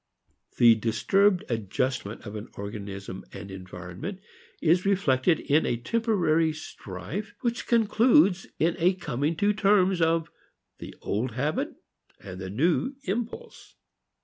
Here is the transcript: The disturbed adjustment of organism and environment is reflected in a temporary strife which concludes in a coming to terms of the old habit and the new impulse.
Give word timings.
The 0.57 0.73
disturbed 0.73 1.43
adjustment 1.47 2.25
of 2.25 2.33
organism 2.57 3.23
and 3.33 3.51
environment 3.51 4.19
is 4.59 4.83
reflected 4.83 5.39
in 5.41 5.63
a 5.67 5.77
temporary 5.77 6.53
strife 6.53 7.35
which 7.41 7.67
concludes 7.67 8.47
in 8.57 8.75
a 8.79 8.95
coming 8.95 9.35
to 9.35 9.53
terms 9.53 10.01
of 10.01 10.31
the 10.79 10.95
old 11.03 11.33
habit 11.33 11.75
and 12.19 12.41
the 12.41 12.49
new 12.49 12.95
impulse. 13.03 13.75